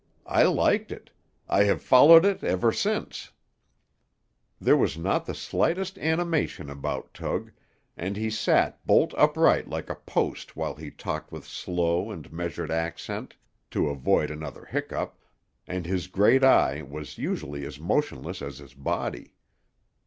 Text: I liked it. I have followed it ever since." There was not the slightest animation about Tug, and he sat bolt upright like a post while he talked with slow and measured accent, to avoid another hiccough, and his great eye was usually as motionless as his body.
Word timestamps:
I 0.25 0.45
liked 0.45 0.91
it. 0.91 1.11
I 1.47 1.65
have 1.65 1.79
followed 1.83 2.25
it 2.25 2.43
ever 2.43 2.71
since." 2.71 3.31
There 4.59 4.75
was 4.75 4.97
not 4.97 5.27
the 5.27 5.35
slightest 5.35 5.99
animation 5.99 6.71
about 6.71 7.13
Tug, 7.13 7.51
and 7.95 8.17
he 8.17 8.31
sat 8.31 8.83
bolt 8.87 9.13
upright 9.15 9.67
like 9.67 9.91
a 9.91 9.95
post 9.95 10.55
while 10.55 10.73
he 10.73 10.89
talked 10.89 11.31
with 11.31 11.45
slow 11.45 12.09
and 12.09 12.33
measured 12.33 12.71
accent, 12.71 13.35
to 13.69 13.89
avoid 13.89 14.31
another 14.31 14.65
hiccough, 14.65 15.15
and 15.67 15.85
his 15.85 16.07
great 16.07 16.43
eye 16.43 16.81
was 16.81 17.19
usually 17.19 17.63
as 17.63 17.79
motionless 17.79 18.41
as 18.41 18.57
his 18.57 18.73
body. 18.73 19.35